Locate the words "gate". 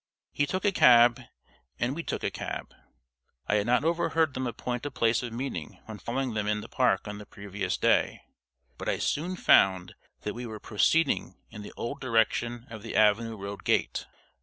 13.63-14.07